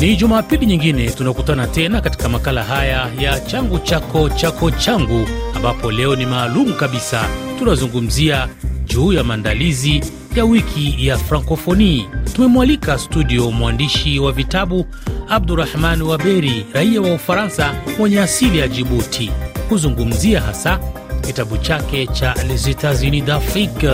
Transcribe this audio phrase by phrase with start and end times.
[0.00, 6.16] Ni Jumapili nyingine tunakutana tena katika makala haya ya changu chako chako changu, ambapo leo
[6.16, 7.24] ni maalum kabisa.
[7.58, 8.48] Tunazungumzia
[8.84, 10.02] juu ya maandalizi
[10.36, 12.08] ya wiki ya Frankofoni.
[12.32, 14.86] Tumemwalika studio mwandishi wa vitabu
[15.28, 19.30] Abdurahman Waberi, raia wa Ufaransa mwenye asili ya Jibuti,
[19.68, 20.78] kuzungumzia hasa
[21.26, 23.86] kitabu chake cha Les Etats-Unis d'Afrique.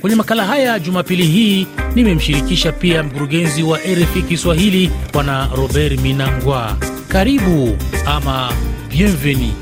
[0.00, 6.76] Kwenye makala haya Jumapili hii nimemshirikisha pia mkurugenzi wa RFI Kiswahili Bwana Robert Minangwa.
[7.08, 8.52] Karibu ama
[8.90, 9.52] bienvenue.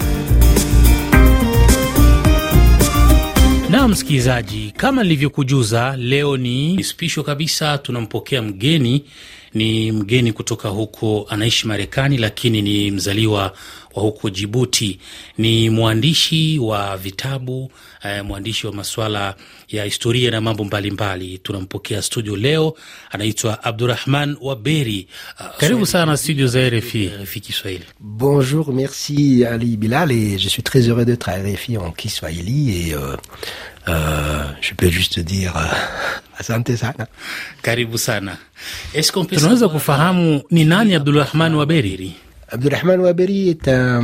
[3.71, 7.79] Na msikilizaji, kama nilivyokujuza, leo ni spisho kabisa.
[7.79, 9.05] Tunampokea mgeni,
[9.55, 13.53] ni mgeni kutoka huko, anaishi Marekani lakini ni mzaliwa
[13.95, 14.99] wa huko Jibuti.
[15.39, 17.71] Ni mwandishi wa vitabu
[18.05, 19.35] eh, mwandishi wa masuala
[19.69, 21.39] ya historia na mambo mbalimbali.
[21.39, 22.75] Tunampokea studio leo,
[23.11, 25.07] anaitwa Abdurahman Waberi.
[25.41, 27.85] Uh, karibu sana studio za RFI, RFI Kiswahili.
[28.01, 32.95] Bonjour, merci Ali Bilal et je suis très heureux d'être à RFI en Kiswahili et
[32.95, 33.17] euh,
[33.89, 37.07] euh, je peux juste dire euh, asante sana.
[37.63, 38.37] Karibu sana.
[39.29, 42.15] Tunaweza kufahamu ni nani Abdurahman Waberi?
[42.53, 44.03] Abdurrahman Waberi est un,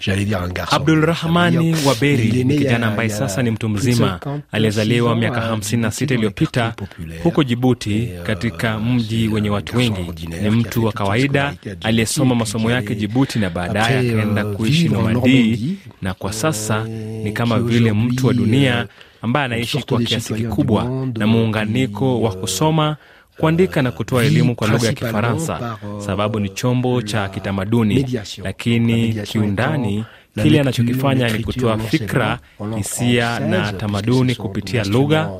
[0.00, 0.74] j'allais dire un garçon.
[0.76, 4.20] Abdulrahmani Waberi ni kijana ambaye sasa ni mtu mzima
[4.52, 6.74] aliyezaliwa miaka 56 iliyopita
[7.22, 10.28] huko Jibuti, katika mji wenye watu wengi.
[10.42, 16.32] Ni mtu wa kawaida aliyesoma masomo yake Jibuti na baadaye akaenda kuishi nomadii na kwa
[16.32, 16.84] sasa
[17.24, 18.86] ni kama vile mtu wa dunia
[19.22, 22.96] ambaye anaishi kwa kiasi kikubwa na muunganiko wa kusoma
[23.38, 25.78] kuandika na kutoa elimu kwa lugha ya Kifaransa.
[26.06, 30.04] sababu ni chombo cha kitamaduni, lakini kiundani
[30.42, 32.38] kile anachokifanya ni kutoa fikra,
[32.76, 35.30] hisia na tamaduni kupitia lugha,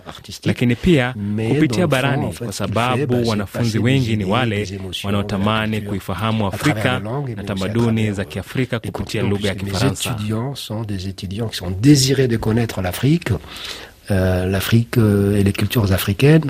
[0.45, 1.15] lakini pia
[1.49, 6.99] kupitia barani, kwa sababu wanafunzi wengi ni wale wanaotamani kuifahamu Afrika
[7.37, 10.17] na tamaduni za Kiafrika kupitia lugha ya Kifaransa.
[14.11, 16.43] L'Afrique et les cultures africaines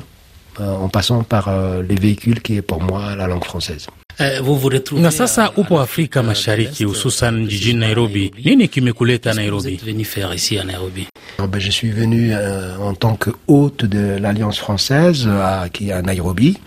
[0.60, 1.50] en passant par
[1.88, 3.87] les véhicules qui est pour moi la langue française.
[4.20, 8.31] Uh, na sasa upo Afrika Mashariki, hususan jijini Nairobi.
[8.44, 9.78] Nini kimekuleta Nairobi?
[11.38, 15.93] Ben, je suis venu euh, en tant que hôte de l'Alliance française à, qui est
[15.93, 16.59] à Nairobi.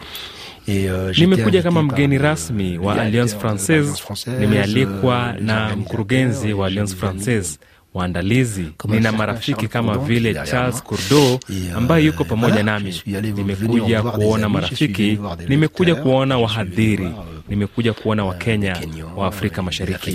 [0.67, 3.93] Nimekuja kama mgeni rasmi wa Alliance Francaise.
[4.39, 7.59] Nimealikwa na mkurugenzi wa Alliance Francaise
[7.93, 8.65] waandalizi.
[8.87, 11.39] Nina marafiki kama vile Charles Courdo
[11.75, 13.01] ambaye yuko pamoja nami.
[13.35, 17.09] Nimekuja kuona marafiki, nimekuja kuona wahadhiri,
[17.49, 18.77] nimekuja kuona Wakenya
[19.15, 20.11] wa Afrika Mashariki.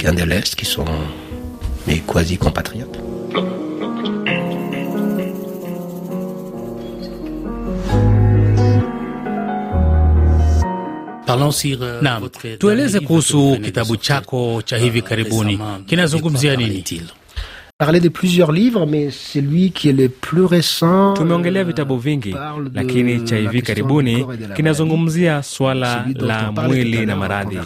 [12.02, 12.28] Naam,
[12.58, 16.84] tueleze kuhusu kitabu chako cha hivi karibuni, kinazungumzia nini?
[17.82, 21.14] Parler de plusieurs livres mais celui qui est le plus récent.
[21.14, 22.34] Tumeongelea vitabu vingi,
[22.74, 24.26] lakini cha hivi karibuni
[24.56, 27.58] kinazungumzia swala la mwili na maradhi.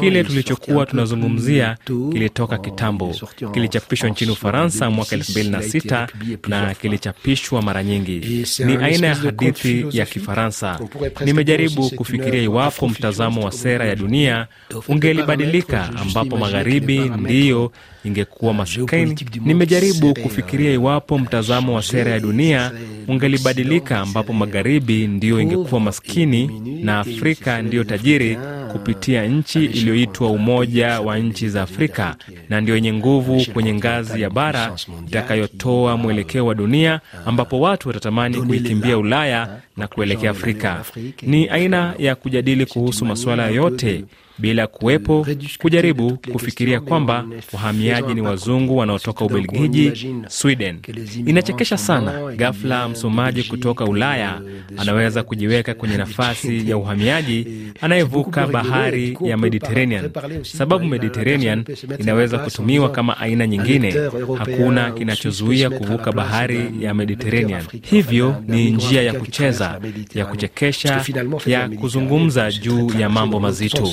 [0.00, 1.76] Kile tulichokuwa tunazungumzia
[2.12, 3.14] kilitoka kitambo,
[3.52, 6.08] kilichapishwa nchini Ufaransa mwaka elfu mbili na sita
[6.48, 8.46] na kilichapishwa mara nyingi.
[8.66, 10.80] Ni aina ya hadithi ya Kifaransa.
[11.24, 14.46] Nimejaribu kufikiria iwapo mtazamo wa sera ya dunia
[14.88, 17.72] ungelibadilika, ambapo magharibi ndiyo
[18.04, 19.16] ingekuwa maskini.
[19.44, 22.72] Nimejaribu kufikiria iwapo mtazamo wa sera ya dunia
[23.08, 26.46] ungelibadilika, ambapo magharibi ndiyo ingekuwa maskini
[26.84, 28.38] na Afrika ndiyo tajiri,
[28.72, 32.16] kupitia nchi iliyoitwa Umoja wa Nchi za Afrika,
[32.48, 34.72] na ndio yenye nguvu kwenye ngazi ya bara,
[35.08, 40.84] itakayotoa mwelekeo wa dunia, ambapo watu watatamani kuikimbia Ulaya na kuelekea Afrika.
[41.22, 44.04] Ni aina ya kujadili kuhusu masuala yote
[44.40, 45.26] bila kuwepo
[45.58, 49.92] kujaribu kufikiria kwamba wahamiaji ni wazungu wanaotoka Ubelgiji,
[50.28, 50.78] Sweden.
[51.26, 54.40] Inachekesha sana, ghafla msomaji kutoka Ulaya
[54.76, 57.46] anaweza kujiweka kwenye nafasi ya uhamiaji
[57.80, 60.10] anayevuka bahari ya Mediterranean,
[60.42, 61.64] sababu Mediterranean
[61.98, 63.94] inaweza kutumiwa kama aina nyingine.
[64.38, 67.62] Hakuna kinachozuia kuvuka bahari ya Mediterranean.
[67.82, 69.80] Hivyo ni njia ya kucheza,
[70.14, 71.04] ya kuchekesha,
[71.46, 73.88] ya kuzungumza juu ya mambo mazito.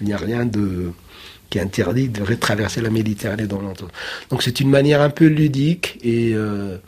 [0.00, 0.92] Il n'y a rien de
[1.50, 3.88] qui interdit de retraverser la Méditerranée dans l'entour.
[4.30, 6.78] Donc c'est une manière un peu ludique et, euh,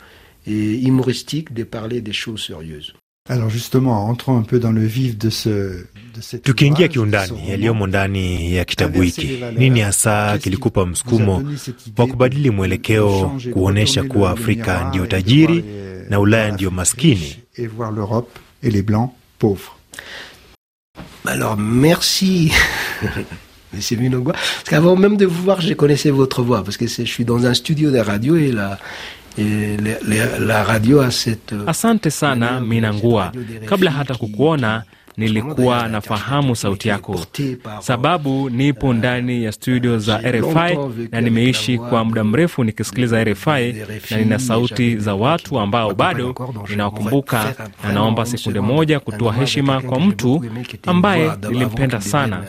[0.45, 2.93] et humoristique de parler des choses sérieuses.
[3.29, 5.85] Alors justement, entrons un peu dans le vif de ce,
[6.43, 11.43] tukiingia kiundani yaliyomo ndani ya kitabu hiki, nini hasa kilikupa msukumo
[11.97, 15.63] wa kubadili mwelekeo, kuonyesha kuwa Afrika ndiyo tajiri
[16.09, 17.35] na Ulaya ndiyo maskini?
[17.57, 19.77] et voir l'Europe et les blancs pauvres.
[21.25, 22.51] Alors, merci.
[23.73, 24.33] Monsieur Minogua.
[24.33, 27.45] Parce qu'avant même de vous voir, je connaissais votre voix, parce que je suis dans
[27.45, 28.79] un studio de radio et la,
[29.37, 29.75] et
[30.07, 31.53] la, la radio a cette...
[31.67, 33.31] Asante sana Minangua.
[33.67, 34.83] Kabla hata kukuona
[35.17, 37.25] nilikuwa nafahamu sauti yako,
[37.79, 40.77] sababu nipo ndani ya studio za RFI
[41.11, 43.75] na nimeishi kwa muda mrefu nikisikiliza RFI
[44.11, 46.35] na nina sauti za watu ambao bado
[46.69, 50.45] ninawakumbuka, na naomba sekunde moja kutoa heshima kwa mtu
[50.85, 52.43] ambaye nilimpenda sana,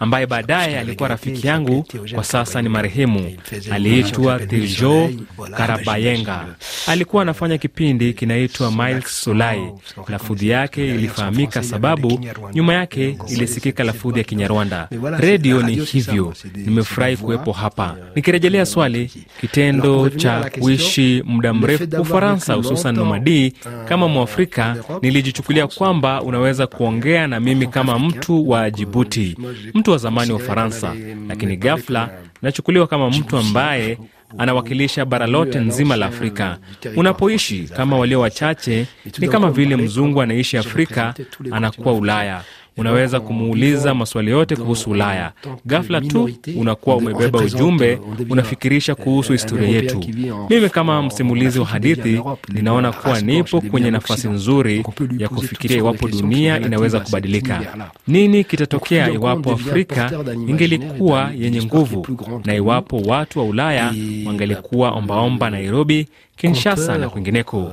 [0.00, 3.36] ambaye baadaye alikuwa rafiki yangu, kwa sasa ni marehemu.
[3.70, 5.10] Aliitwa Tiljo
[5.56, 6.46] Karabayenga.
[6.86, 9.72] Alikuwa anafanya kipindi kinaitwa Miles Solai.
[10.08, 12.09] Lafudhi yake ilifahamika sababu
[12.54, 14.88] nyuma yake ilisikika lafudhi ya Kinyarwanda.
[15.18, 16.34] Redio ni hivyo.
[16.54, 17.96] Nimefurahi kuwepo hapa.
[18.14, 19.10] Nikirejelea swali,
[19.40, 23.52] kitendo cha kuishi muda mrefu Ufaransa, hususan Nomadi,
[23.88, 29.36] kama Mwafrika, nilijichukulia kwamba unaweza kuongea na mimi kama mtu wa Jibuti,
[29.74, 30.94] mtu wa zamani wa Ufaransa,
[31.28, 32.10] lakini ghafla
[32.42, 33.98] nachukuliwa kama mtu ambaye
[34.38, 36.58] anawakilisha bara lote nzima la Afrika.
[36.96, 38.86] Unapoishi kama walio wachache,
[39.18, 41.14] ni kama vile mzungu anaishi Afrika,
[41.50, 42.42] anakuwa Ulaya.
[42.80, 45.32] Unaweza kumuuliza maswali yote kuhusu Ulaya.
[45.66, 47.98] Ghafla tu unakuwa umebeba ujumbe,
[48.30, 50.04] unafikirisha kuhusu historia yetu.
[50.50, 54.84] Mimi kama msimulizi wa hadithi, ninaona kuwa nipo kwenye nafasi nzuri
[55.18, 57.62] ya kufikiria iwapo dunia inaweza kubadilika.
[58.08, 60.12] Nini kitatokea iwapo Afrika
[60.48, 62.06] ingelikuwa yenye nguvu,
[62.44, 63.94] na iwapo watu wa Ulaya
[64.26, 66.06] wangelikuwa ombaomba Nairobi,
[66.40, 67.72] Kinshasa na kwingineko.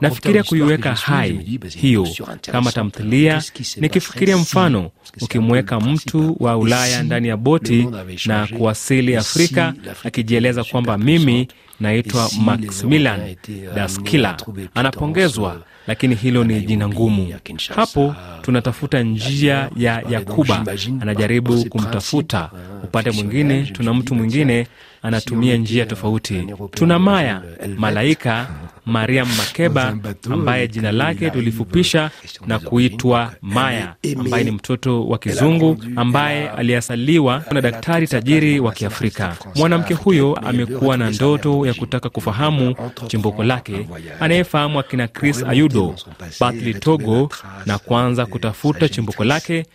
[0.00, 2.08] Nafikiria kuiweka hai hiyo
[2.52, 3.42] kama tamthilia,
[3.76, 7.88] nikifikiria mfano ukimweka mtu wa Ulaya ndani ya boti
[8.26, 9.74] na kuwasili Afrika
[10.04, 11.48] akijieleza kwamba mimi
[11.80, 13.36] naitwa Maximilian
[13.74, 14.36] Daskila,
[14.74, 17.34] anapongezwa lakini hilo ni jina ngumu.
[17.76, 20.64] Hapo tunatafuta njia ya Yakuba,
[21.00, 22.50] anajaribu kumtafuta.
[22.84, 24.66] Upande mwingine tuna mtu mwingine
[25.02, 26.46] anatumia njia tofauti.
[26.70, 27.42] Tuna Maya
[27.76, 28.46] malaika
[28.86, 29.96] Mariam Makeba
[30.30, 32.10] ambaye jina lake tulifupisha
[32.46, 39.36] na kuitwa Maya, ambaye ni mtoto wa kizungu ambaye aliasaliwa na daktari tajiri wa Kiafrika.
[39.54, 42.74] Mwanamke huyo amekuwa na ndoto ya kutaka kufahamu
[43.06, 43.88] chimbuko lake,
[44.20, 45.94] anayefahamu akina Chris Ayudo,
[46.40, 47.30] Batli Togo,
[47.66, 49.66] na kuanza kutafuta chimbuko lake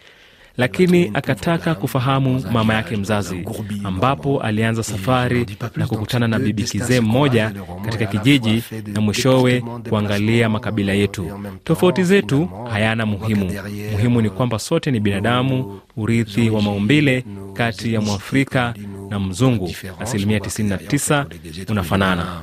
[0.57, 3.45] lakini akataka kufahamu mama yake mzazi,
[3.83, 5.45] ambapo alianza safari
[5.75, 7.51] na kukutana na bibi kizee mmoja
[7.85, 11.41] katika kijiji, na mwishowe kuangalia makabila yetu.
[11.63, 13.51] Tofauti zetu hayana muhimu,
[13.91, 18.73] muhimu ni kwamba sote ni binadamu, urithi wa maumbile kati ya Mwafrika
[19.09, 21.25] na mzungu asilimia 99
[21.69, 22.41] unafanana.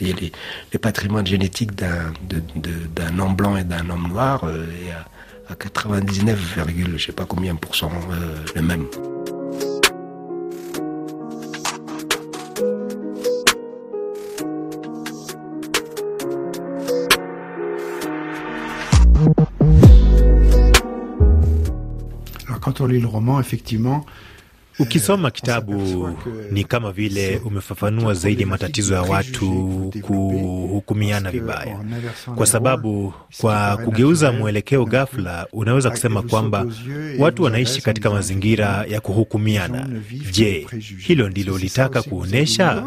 [0.00, 0.14] Les,
[0.72, 5.04] les patrimoines génétiques d'un homme blanc et d'un homme noir euh, et à,
[5.50, 6.58] à 99,
[6.96, 8.86] je sais pas combien pour cent euh, le même.
[22.46, 24.06] Alors quand on lit le roman, effectivement,
[24.80, 26.08] Ukisoma kitabu
[26.50, 31.78] ni kama vile umefafanua zaidi matatizo ya watu kuhukumiana vibaya,
[32.36, 36.66] kwa sababu kwa kugeuza mwelekeo ghafla, unaweza kusema kwamba
[37.18, 39.88] watu wanaishi katika mazingira ya kuhukumiana.
[40.32, 40.66] Je,
[40.98, 42.82] hilo ndilo ulitaka kuonyesha?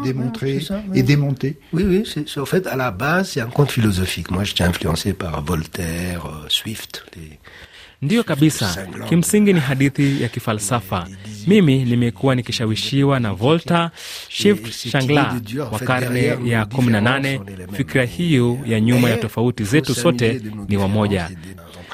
[8.02, 11.06] Ndiyo kabisa, kimsingi ni hadithi ya kifalsafa.
[11.46, 13.90] Mimi nimekuwa nikishawishiwa na Volta,
[14.28, 15.40] Shift Shangla
[15.72, 17.40] wa karne ya 18.
[17.76, 21.30] Fikira hiyo ya nyuma ya tofauti zetu sote ni wamoja,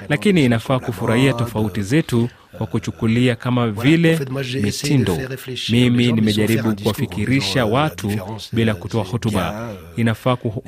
[0.09, 2.29] lakini inafaa kufurahia tofauti zetu
[2.61, 4.21] kwa kuchukulia kama vile
[4.63, 5.19] mitindo.
[5.71, 8.13] Mimi nimejaribu kuwafikirisha watu
[8.53, 9.75] bila kutoa hotuba.
[9.97, 10.65] Inafaa ku...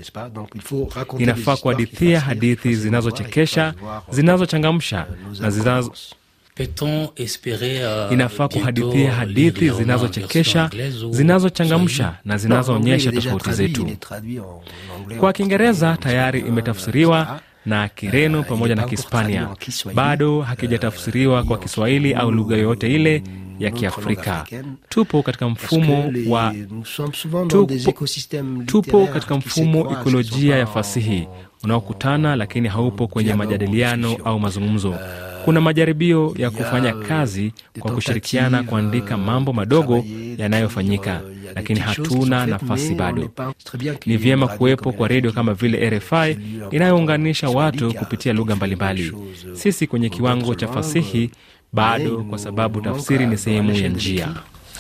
[1.19, 3.75] inafaa kuhadithia hadithi zinazochekesha,
[4.11, 5.07] zinazochangamsha
[5.41, 5.93] na zinazo
[8.11, 10.71] inafaa kuhadithia hadithi zinazochekesha
[11.11, 13.89] zinazochangamsha na zinazoonyesha tofauti zetu.
[15.21, 19.49] Kwa Kiingereza tayari imetafsiriwa na Kireno pamoja na Kihispania.
[19.95, 23.23] Bado hakijatafsiriwa kwa Kiswahili au lugha yoyote ile
[23.59, 24.47] ya Kiafrika.
[24.89, 26.55] Tupo katika mfumo wa
[27.49, 28.07] tupo,
[28.67, 31.29] tupo katika mfumo ikolojia ya fasihi
[31.65, 34.95] unaokutana lakini haupo kwenye majadiliano au mazungumzo.
[35.45, 40.05] kuna majaribio ya kufanya kazi kwa kushirikiana kuandika mambo madogo
[40.39, 41.21] yanayofanyika,
[41.55, 43.31] lakini hatuna nafasi bado.
[44.07, 46.39] Ni vyema kuwepo kwa redio kama vile RFI
[46.71, 49.13] inayounganisha watu kupitia lugha mbalimbali.
[49.55, 51.31] Sisi kwenye kiwango cha fasihi
[51.73, 54.29] bado, kwa sababu tafsiri ni sehemu ya njia.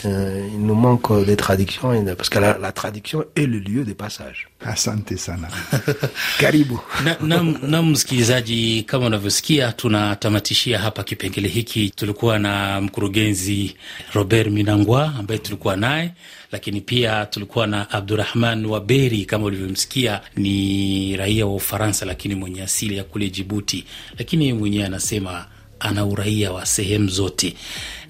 [0.04, 3.92] Euh, il nous manque des traductions parce que la, la traduction est le lieu de
[3.92, 4.49] passages.
[4.64, 5.49] Asante sana.
[6.38, 6.78] Karibu.
[7.04, 11.90] Na, na, na msikilizaji, kama unavyosikia, tunatamatishia hapa kipengele hiki.
[11.90, 13.76] Tulikuwa na mkurugenzi
[14.14, 16.12] Robert Minangwa ambaye tulikuwa naye,
[16.52, 22.97] lakini pia tulikuwa na Abdurahman Waberi, kama ulivyomsikia, ni raia wa Ufaransa lakini mwenye asili
[22.97, 23.85] ya kule Jibuti,
[24.18, 25.47] lakini mwenyewe anasema
[25.83, 27.55] ana uraia wa sehemu zote.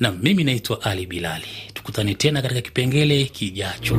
[0.01, 1.45] Na mimi naitwa Ali Bilali.
[1.75, 3.97] Tukutane tena katika kipengele kijacho.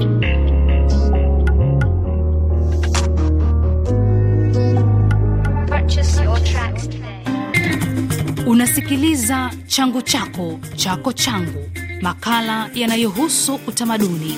[8.47, 11.69] Unasikiliza changu chako chako changu,
[12.01, 14.37] makala yanayohusu utamaduni.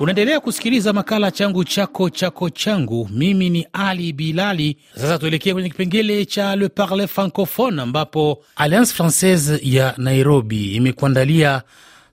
[0.00, 3.08] Unaendelea kusikiliza makala changu chako chako changu.
[3.12, 4.76] Mimi ni Ali Bilali.
[4.94, 11.62] Sasa tuelekee kwenye kipengele cha Le Parle Francophone, ambapo Alliance Francaise ya Nairobi imekuandalia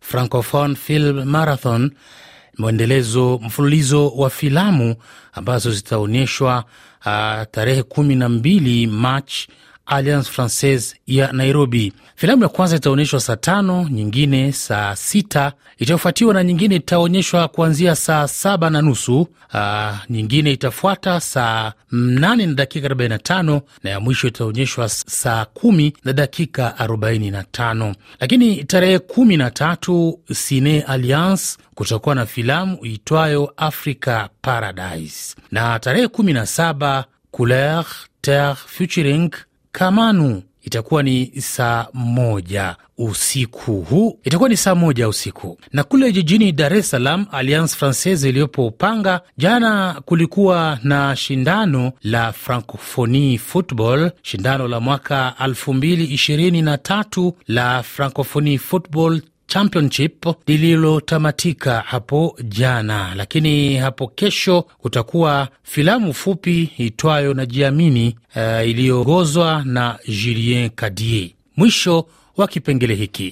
[0.02, 1.92] Francophone Film Marathon,
[2.58, 4.96] mwendelezo mfululizo wa filamu
[5.34, 6.64] ambazo zitaonyeshwa
[7.06, 9.48] uh, tarehe kumi na mbili Machi
[9.92, 11.94] Alliance Francaise ya Nairobi.
[12.16, 18.28] Filamu ya kwanza itaonyeshwa saa tano, nyingine saa sita, itafuatiwa na nyingine itaonyeshwa kuanzia saa
[18.28, 19.28] saba na nusu.
[19.54, 26.14] Aa, nyingine itafuata saa nane na dakika 45 na ya mwisho itaonyeshwa saa kumi na
[26.14, 27.94] dakika 45.
[28.20, 36.08] Lakini tarehe kumi na tatu Cine Alliance kutakuwa na filamu iitwayo Africa Paradise, na tarehe
[36.08, 37.86] kumi na saba Couleur
[38.22, 39.32] Terre featuring
[39.72, 43.82] Kamanu itakuwa ni saa moja usiku.
[43.82, 45.58] Huu itakuwa ni saa moja usiku.
[45.74, 52.32] Na kule jijini Dar es Salaam, Alliance Francaise iliyopo Upanga, jana kulikuwa na shindano la
[52.32, 59.22] Francophonie Football, shindano la mwaka 2023 la Francophonie Football
[59.53, 70.00] Championship lililotamatika hapo jana, lakini hapo kesho kutakuwa filamu fupi itwayo Najiamini uh, iliyoongozwa na
[70.08, 71.29] Julien Cadier.
[71.58, 72.05] Mwisho
[72.38, 73.31] wa kipengele hiki.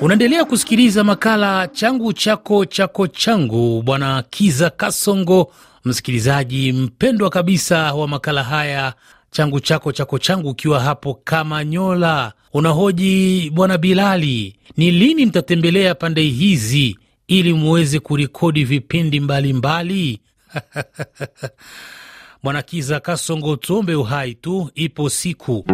[0.00, 5.52] Unaendelea kusikiliza makala changu chako chako changu, Bwana Kiza Kasongo,
[5.84, 8.94] msikilizaji mpendwa kabisa wa makala haya
[9.30, 16.98] changu chako chako changu, ukiwa hapo Kamanyola unahoji Bwana Bilali, ni lini mtatembelea pande hizi
[17.28, 20.20] ili muweze kurekodi vipindi mbalimbali?
[22.42, 25.64] Bwana Kiza Kasongo, tuombe uhai tu, ipo siku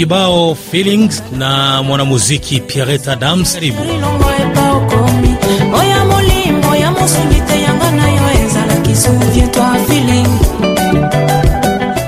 [0.00, 3.54] kibao feelings na mwanamuziki Pierrette Adams.
[3.54, 3.78] Karibu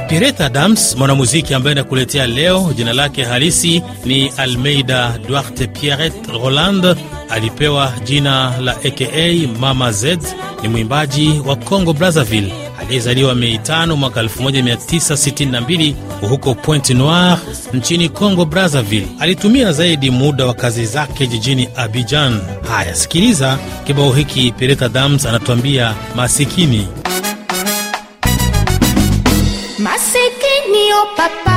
[0.08, 6.96] Pireth Adams, mwanamuziki ambaye nakuletea leo, jina lake halisi ni Almeida Duarte Pierret Roland.
[7.28, 10.18] Alipewa jina la aka Mama Z.
[10.62, 15.94] Ni mwimbaji wa Congo Brazzaville aliyezaliwa Mei 5 mwaka 1962
[16.28, 17.36] huko Pointe Noire
[17.72, 19.06] nchini Congo Brazzaville.
[19.20, 22.40] Alitumia zaidi muda wa kazi zake jijini Abidjan.
[22.68, 24.52] Haya, sikiliza kibao hiki.
[24.58, 26.88] Pereta Dams anatuambia masikini
[29.78, 31.51] masikini, yo papa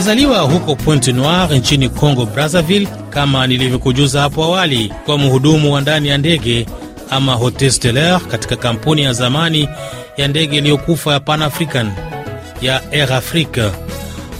[0.00, 6.08] Alizaliwa huko Pointe Noire nchini Congo Brazzaville, kama nilivyokujuza hapo awali, kwa mhudumu wa ndani
[6.08, 6.66] ya ndege
[7.10, 9.68] ama hotes de l'air katika kampuni ya zamani
[10.16, 11.92] ya ndege iliyokufa ya Pan African
[12.62, 13.70] ya Air Afrique.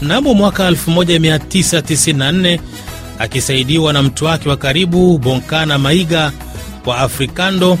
[0.01, 2.59] Mnamo mwaka 1994
[3.19, 6.31] akisaidiwa na mtu wake wa karibu Bonkana Maiga
[6.85, 7.77] wa Afrikando,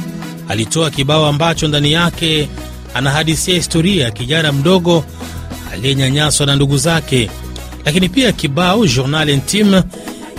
[0.49, 2.49] alitoa kibao ambacho ndani yake
[2.93, 5.03] anahadisia historia ya kijana mdogo
[5.73, 7.29] aliyenyanyaswa na ndugu zake,
[7.85, 9.83] lakini pia kibao Journal Intime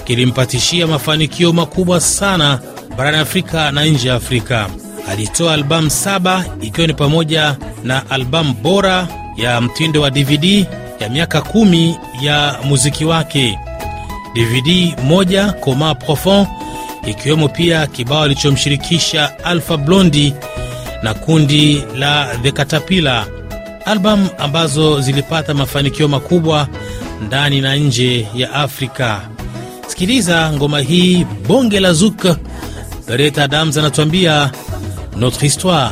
[0.04, 2.60] kilimpatishia mafanikio makubwa sana
[2.96, 4.66] barani Afrika na nje ya Afrika.
[5.08, 10.66] Alitoa albamu saba ikiwa ni pamoja na albamu bora ya mtindo wa DVD
[11.00, 13.58] ya miaka kumi ya muziki wake,
[14.34, 16.46] DVD moja Coma Profond,
[17.06, 20.34] ikiwemo pia kibao alichomshirikisha Alpha Blondi
[21.02, 23.26] na kundi la The Caterpillar,
[23.84, 26.68] albamu ambazo zilipata mafanikio makubwa
[27.26, 29.20] ndani na nje ya Afrika.
[29.86, 32.26] Sikiliza ngoma hii, bonge la Zouk.
[33.08, 34.50] Bereta Adams anatuambia
[35.16, 35.90] notre histoire.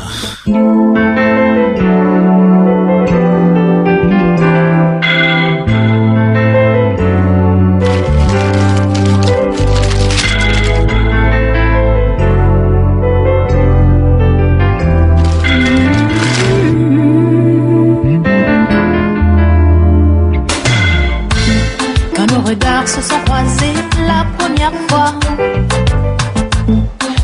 [22.70, 23.74] regards se sont croisés
[24.06, 25.12] la première fois.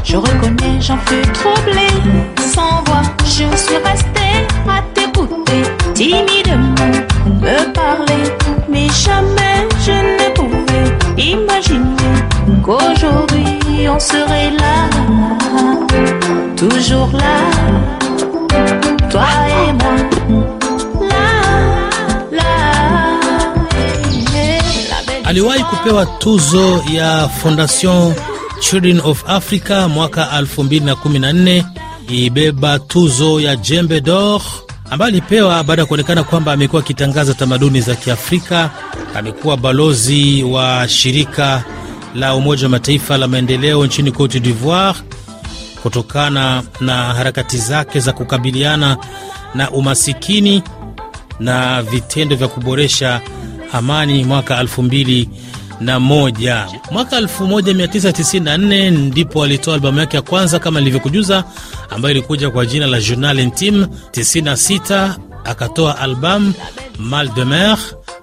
[0.04, 1.88] Je reconnais, j'en fus troublé,
[2.36, 3.02] sans voix.
[3.24, 5.62] Je suis restée à t'écouter,
[5.94, 6.74] timidement
[7.26, 8.24] me parler,
[8.68, 12.14] mais jamais je ne pouvais imaginer
[12.64, 14.88] qu'aujourd'hui on serait là,
[16.56, 17.36] toujours là,
[19.10, 20.15] toi et moi.
[25.36, 28.14] Aliwahi kupewa tuzo ya Fondation
[28.60, 31.64] Children of Africa mwaka 2014.
[32.08, 34.42] Ibeba tuzo ya Jembe d'Or
[34.90, 38.70] ambayo alipewa baada ya kuonekana kwamba amekuwa akitangaza tamaduni za Kiafrika.
[39.14, 41.64] Amekuwa balozi wa shirika
[42.14, 44.99] la Umoja wa Mataifa la maendeleo nchini Cote d'Ivoire
[45.82, 48.96] kutokana na harakati zake za kukabiliana
[49.54, 50.62] na umasikini
[51.40, 53.20] na vitendo vya kuboresha
[53.72, 56.66] amani mwaka 2001.
[56.90, 61.44] Mwaka 1994 ndipo alitoa albamu yake ya kwanza kama nilivyokujuza,
[61.90, 63.86] ambayo ilikuja kwa jina la Journal Intime.
[64.10, 66.52] 96 akatoa albamu
[66.98, 67.78] Mal de Mer.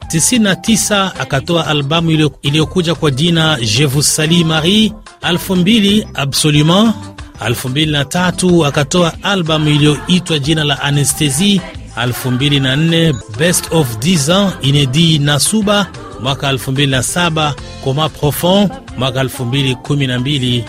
[0.07, 4.93] 99 akatoa albamu iliyokuja kwa jina Je vous salue Marie.
[5.21, 6.93] 2000 Absolument.
[7.39, 11.61] 2003 akatoa albamu iliyoitwa jina la Anesthesie
[11.95, 15.87] 2004 Best of 10 ans inedi Nasuba,
[16.21, 17.53] mwaka 2007
[17.83, 20.63] Coma Profond, mwaka 2012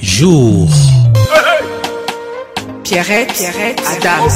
[0.00, 0.68] Jour.
[2.84, 4.30] Pierrette, Pierrette Adams.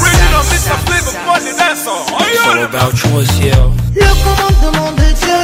[3.95, 5.43] Le commandement de Dieu,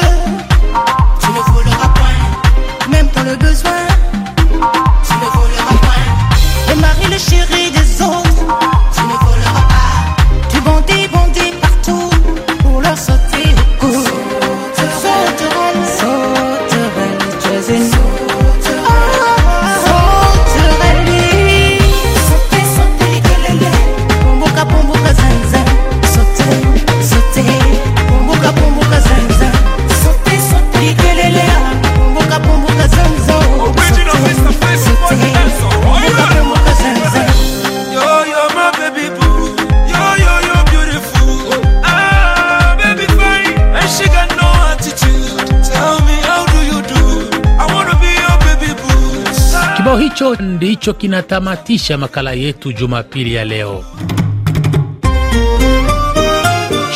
[1.20, 3.70] tu ne voleras point, même dans le besoin,
[50.19, 53.85] hicho ndicho kinatamatisha makala yetu Jumapili ya leo.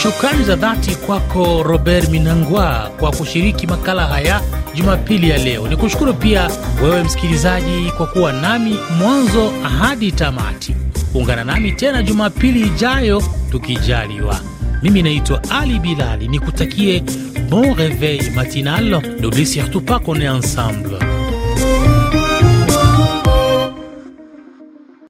[0.02, 4.40] Shukrani za dhati kwako Robert Minangwa kwa kushiriki makala haya
[4.74, 5.68] Jumapili ya leo.
[5.68, 6.50] Ni kushukuru pia
[6.82, 10.74] wewe msikilizaji kwa kuwa nami mwanzo hadi tamati.
[11.14, 14.40] Ungana nami tena Jumapili ijayo tukijaliwa.
[14.82, 17.02] Mimi naitwa Ali Bilali, nikutakie
[17.50, 18.84] bon reveil matinal.
[19.20, 21.11] N'oublie surtout pas qu'on est ensemble.